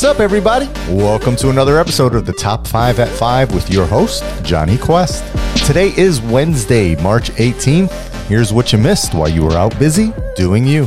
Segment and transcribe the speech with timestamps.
[0.00, 0.66] What's up, everybody?
[0.88, 5.22] Welcome to another episode of the Top 5 at 5 with your host, Johnny Quest.
[5.66, 7.92] Today is Wednesday, March 18th.
[8.26, 10.86] Here's what you missed while you were out busy doing you.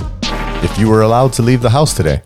[0.63, 2.23] If you were allowed to leave the house today.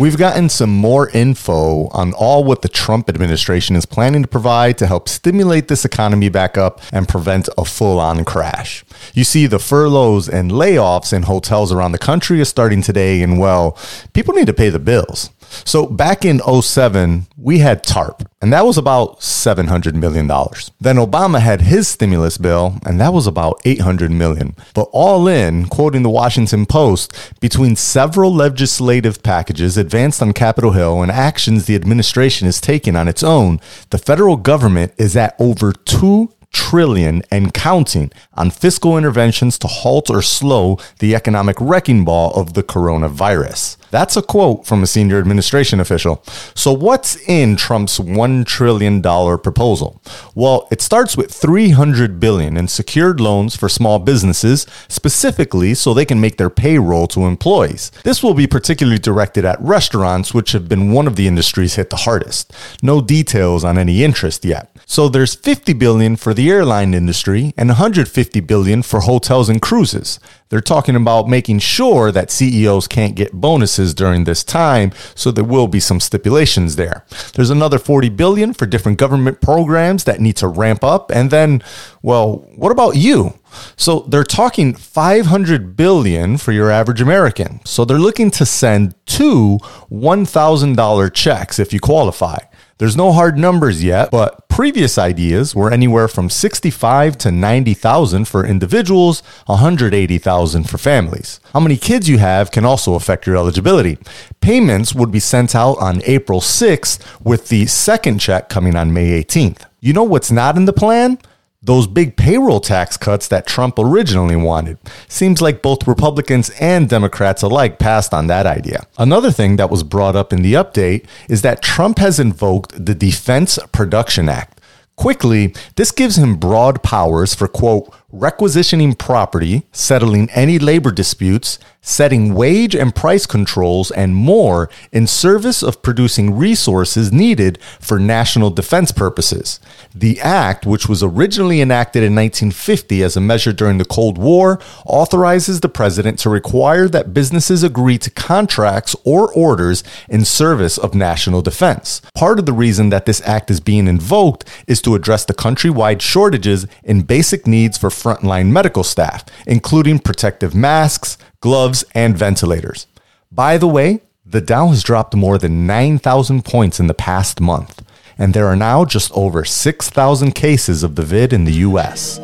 [0.00, 4.78] We've gotten some more info on all what the Trump administration is planning to provide
[4.78, 8.82] to help stimulate this economy back up and prevent a full on crash.
[9.12, 13.38] You see, the furloughs and layoffs in hotels around the country are starting today, and
[13.38, 13.76] well,
[14.14, 15.28] people need to pay the bills.
[15.66, 20.26] So back in 07, we had TARP, and that was about $700 million.
[20.26, 24.54] Then Obama had his stimulus bill, and that was about 800 million.
[24.74, 31.02] But all in, quoting the Washington Post, between several legislative packages advanced on Capitol Hill
[31.02, 35.72] and actions the administration is taking on its own, the federal government is at over
[35.72, 42.32] 2 trillion and counting on fiscal interventions to halt or slow the economic wrecking ball
[42.34, 43.76] of the coronavirus.
[43.90, 46.22] That's a quote from a senior administration official.
[46.54, 50.00] So what's in Trump's 1 trillion dollar proposal?
[50.34, 56.04] Well, it starts with 300 billion in secured loans for small businesses, specifically so they
[56.04, 57.90] can make their payroll to employees.
[58.04, 61.90] This will be particularly directed at restaurants which have been one of the industries hit
[61.90, 62.52] the hardest.
[62.82, 64.70] No details on any interest yet.
[64.86, 70.18] So there's 50 billion for the airline industry and 150 billion for hotels and cruises.
[70.50, 75.44] They're talking about making sure that CEOs can't get bonuses during this time, so there
[75.44, 77.06] will be some stipulations there.
[77.34, 81.62] There's another 40 billion for different government programs that need to ramp up and then
[82.02, 83.38] well, what about you?
[83.76, 87.60] So they're talking 500 billion for your average American.
[87.64, 89.58] So they're looking to send two
[89.90, 92.38] $1,000 checks if you qualify.
[92.80, 98.46] There's no hard numbers yet, but previous ideas were anywhere from 65 to 90,000 for
[98.46, 101.40] individuals, 180,000 for families.
[101.52, 103.98] How many kids you have can also affect your eligibility.
[104.40, 109.22] Payments would be sent out on April 6th with the second check coming on May
[109.22, 109.66] 18th.
[109.80, 111.18] You know what's not in the plan?
[111.62, 114.78] Those big payroll tax cuts that Trump originally wanted.
[115.08, 118.86] Seems like both Republicans and Democrats alike passed on that idea.
[118.96, 122.94] Another thing that was brought up in the update is that Trump has invoked the
[122.94, 124.60] Defense Production Act.
[124.96, 132.34] Quickly, this gives him broad powers for, quote, requisitioning property, settling any labor disputes, setting
[132.34, 138.92] wage and price controls, and more in service of producing resources needed for national defense
[138.92, 139.60] purposes.
[139.94, 144.60] The act, which was originally enacted in 1950 as a measure during the Cold War,
[144.84, 150.94] authorizes the president to require that businesses agree to contracts or orders in service of
[150.94, 152.02] national defense.
[152.14, 156.00] Part of the reason that this act is being invoked is to address the countrywide
[156.00, 162.86] shortages in basic needs for frontline medical staff, including protective masks, gloves, and ventilators.
[163.32, 167.82] By the way, the Dow has dropped more than 9,000 points in the past month,
[168.16, 172.18] and there are now just over 6,000 cases of the vid in the US.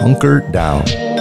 [0.00, 1.13] Hunker down.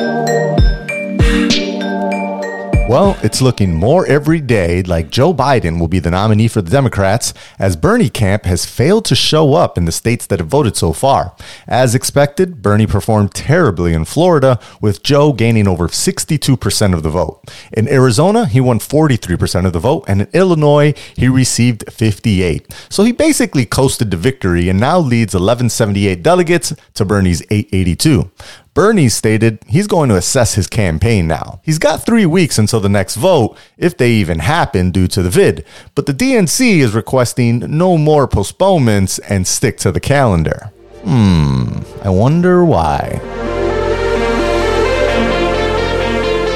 [2.90, 6.70] Well, it's looking more every day like Joe Biden will be the nominee for the
[6.70, 10.76] Democrats, as Bernie camp has failed to show up in the states that have voted
[10.76, 11.34] so far.
[11.66, 17.42] As expected, Bernie performed terribly in Florida, with Joe gaining over 62% of the vote.
[17.72, 22.68] In Arizona, he won 43% of the vote, and in Illinois, he received 58.
[22.90, 28.30] So he basically coasted to victory and now leads 1178 delegates to Bernie's 882.
[28.74, 31.60] Bernie stated he's going to assess his campaign now.
[31.64, 35.30] He's got three weeks until the next vote, if they even happen due to the
[35.30, 35.64] vid,
[35.94, 40.72] but the DNC is requesting no more postponements and stick to the calendar.
[41.04, 43.53] Hmm, I wonder why.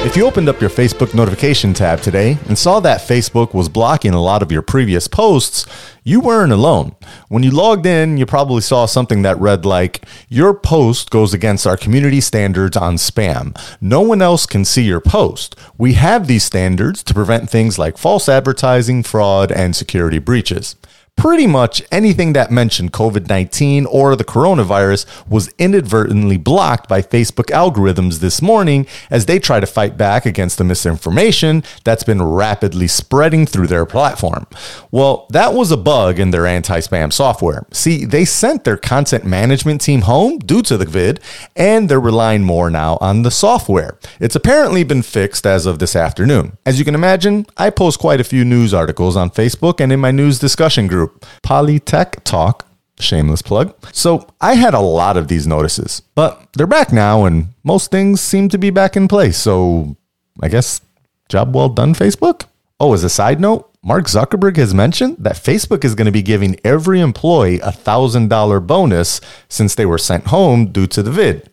[0.05, 4.13] If you opened up your Facebook notification tab today and saw that Facebook was blocking
[4.13, 5.65] a lot of your previous posts,
[6.03, 6.95] you weren't alone.
[7.27, 11.67] When you logged in, you probably saw something that read like, Your post goes against
[11.67, 13.59] our community standards on spam.
[13.81, 15.55] No one else can see your post.
[15.77, 20.77] We have these standards to prevent things like false advertising, fraud, and security breaches
[21.17, 27.47] pretty much anything that mentioned COVID 19 or the coronavirus was inadvertently blocked by Facebook
[27.51, 32.87] algorithms this morning as they try to fight back against the misinformation that's been rapidly
[32.87, 34.45] spreading through their platform.
[34.91, 37.65] Well, that was a bug in their anti spam software.
[37.71, 41.19] See, they sent their content management team home due to the vid,
[41.55, 43.97] and they're relying more now on the software.
[44.19, 46.57] It's apparently been fixed as of this afternoon.
[46.65, 49.99] As you can imagine, I post quite a few news articles on Facebook and in
[49.99, 52.65] my news discussion group group, Polytech Talk.
[52.99, 53.75] Shameless plug.
[53.93, 58.21] So I had a lot of these notices, but they're back now and most things
[58.21, 59.37] seem to be back in place.
[59.37, 59.95] So
[60.41, 60.81] I guess
[61.29, 62.45] job well done, Facebook?
[62.79, 66.23] Oh, as a side note, Mark Zuckerberg has mentioned that Facebook is going to be
[66.23, 71.51] giving every employee a $1,000 bonus since they were sent home due to the vid.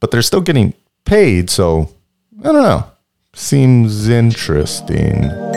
[0.00, 0.74] But they're still getting
[1.04, 1.90] paid, so
[2.40, 2.90] I don't know.
[3.34, 5.51] Seems interesting.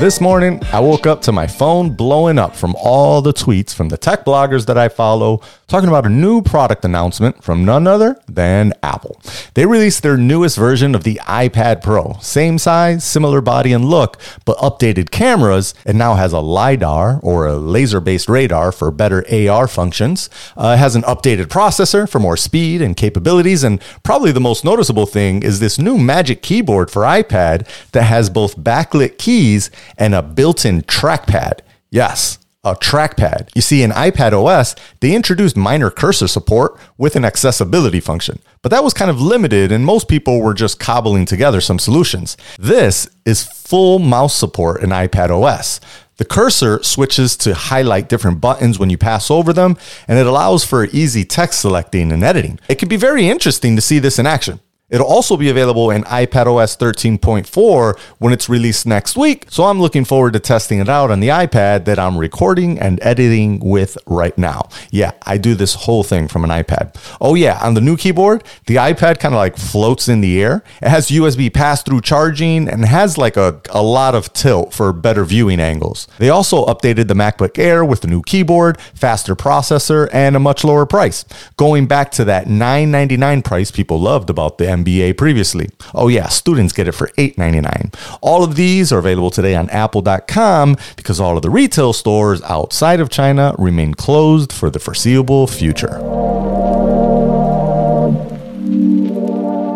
[0.00, 3.90] This morning, I woke up to my phone blowing up from all the tweets from
[3.90, 8.20] the tech bloggers that I follow talking about a new product announcement from none other
[8.26, 9.20] than Apple.
[9.54, 12.16] They released their newest version of the iPad Pro.
[12.20, 15.72] Same size, similar body and look, but updated cameras.
[15.86, 20.28] It now has a LiDAR or a laser based radar for better AR functions.
[20.56, 23.62] Uh, it has an updated processor for more speed and capabilities.
[23.62, 28.28] And probably the most noticeable thing is this new Magic Keyboard for iPad that has
[28.28, 31.60] both backlit keys and a built in trackpad.
[31.90, 33.48] Yes, a trackpad.
[33.54, 38.70] You see, in iPad OS, they introduced minor cursor support with an accessibility function, but
[38.70, 42.36] that was kind of limited, and most people were just cobbling together some solutions.
[42.58, 45.80] This is full mouse support in iPad OS.
[46.18, 50.66] The cursor switches to highlight different buttons when you pass over them, and it allows
[50.66, 52.60] for easy text selecting and editing.
[52.68, 54.60] It can be very interesting to see this in action.
[54.90, 59.46] It'll also be available in iPadOS 13.4 when it's released next week.
[59.48, 62.98] So I'm looking forward to testing it out on the iPad that I'm recording and
[63.02, 64.68] editing with right now.
[64.90, 66.96] Yeah, I do this whole thing from an iPad.
[67.20, 70.64] Oh, yeah, on the new keyboard, the iPad kind of like floats in the air.
[70.82, 74.92] It has USB pass through charging and has like a, a lot of tilt for
[74.92, 76.08] better viewing angles.
[76.18, 80.64] They also updated the MacBook Air with the new keyboard, faster processor, and a much
[80.64, 81.24] lower price.
[81.56, 85.70] Going back to that 999 price people loved about the MBA previously.
[85.94, 87.94] Oh, yeah, students get it for $8.99.
[88.20, 93.00] All of these are available today on apple.com because all of the retail stores outside
[93.00, 96.00] of China remain closed for the foreseeable future.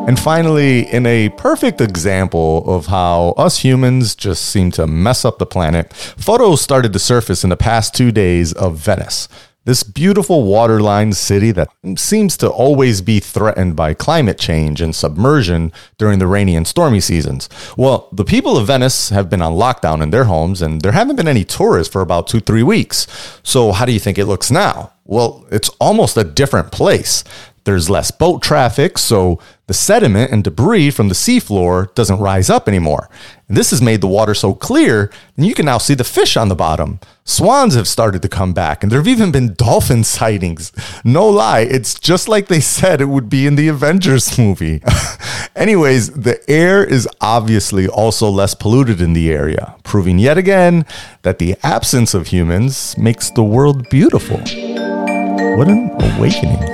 [0.07, 5.39] And finally, in a perfect example of how us humans just seem to mess up
[5.39, 9.29] the planet, photos started to surface in the past two days of Venice.
[9.67, 15.73] This beautiful waterline city that seems to always be threatened by climate change and submersion
[15.97, 17.49] during the rainy and stormy seasons.
[17.75, 21.17] Well, the people of Venice have been on lockdown in their homes and there haven't
[21.17, 23.07] been any tourists for about two, three weeks.
[23.43, 24.93] So, how do you think it looks now?
[25.07, 27.25] Well, it's almost a different place.
[27.65, 32.69] There's less boat traffic, so the sediment and debris from the seafloor doesn't rise up
[32.69, 33.09] anymore.
[33.49, 36.37] And this has made the water so clear, and you can now see the fish
[36.37, 37.01] on the bottom.
[37.25, 40.73] Swans have started to come back, and there have even been dolphin sightings.
[41.05, 44.83] No lie, it's just like they said it would be in the Avengers movie.
[45.57, 50.85] Anyways, the air is obviously also less polluted in the area, proving yet again
[51.23, 54.37] that the absence of humans makes the world beautiful.
[54.37, 56.74] What an awakening.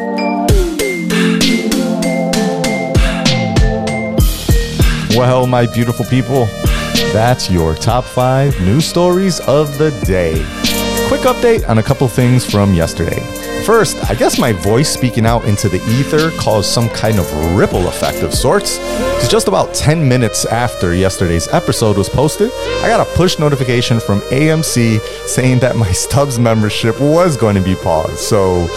[5.17, 6.47] Well, my beautiful people,
[7.13, 10.35] that's your top five news stories of the day.
[11.09, 13.21] Quick update on a couple things from yesterday.
[13.65, 17.89] First, I guess my voice speaking out into the ether caused some kind of ripple
[17.89, 18.79] effect of sorts.
[18.79, 22.53] Because just about 10 minutes after yesterday's episode was posted,
[22.83, 27.63] I got a push notification from AMC saying that my Stubs membership was going to
[27.63, 28.19] be paused.
[28.19, 28.69] So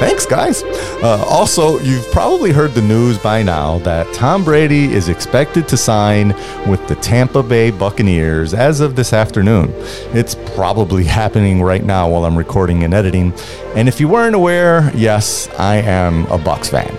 [0.00, 0.62] Thanks, guys.
[1.02, 5.76] Uh, also, you've probably heard the news by now that Tom Brady is expected to
[5.76, 6.28] sign
[6.66, 9.70] with the Tampa Bay Buccaneers as of this afternoon.
[10.16, 13.34] It's probably happening right now while I'm recording and editing.
[13.76, 16.96] And if you weren't aware, yes, I am a Bucs fan.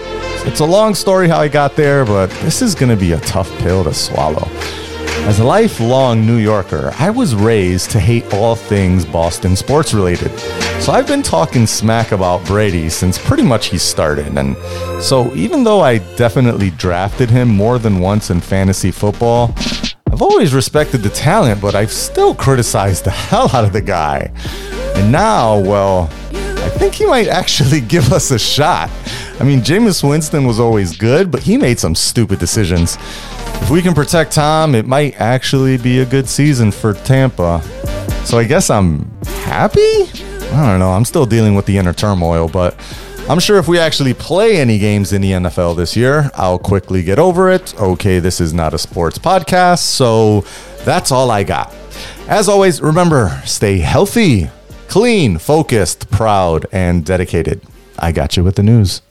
[0.48, 3.20] It's a long story how I got there, but this is going to be a
[3.22, 4.48] tough pill to swallow.
[5.26, 10.32] As a lifelong New Yorker, I was raised to hate all things Boston sports related.
[10.82, 14.36] So I've been talking smack about Brady since pretty much he started.
[14.36, 14.58] And
[15.00, 19.54] so even though I definitely drafted him more than once in fantasy football,
[20.12, 24.32] I've always respected the talent, but I've still criticized the hell out of the guy.
[24.96, 28.90] And now, well, I think he might actually give us a shot.
[29.40, 32.98] I mean, Jameis Winston was always good, but he made some stupid decisions.
[33.62, 37.62] If we can protect Tom, it might actually be a good season for Tampa.
[38.26, 39.12] So I guess I'm
[39.46, 40.31] happy?
[40.52, 40.92] I don't know.
[40.92, 42.76] I'm still dealing with the inner turmoil, but
[43.30, 47.04] I'm sure if we actually play any games in the NFL this year, I'll quickly
[47.04, 47.80] get over it.
[47.80, 50.42] Okay, this is not a sports podcast, so
[50.84, 51.74] that's all I got.
[52.28, 54.50] As always, remember stay healthy,
[54.88, 57.62] clean, focused, proud, and dedicated.
[57.98, 59.02] I got you with the news.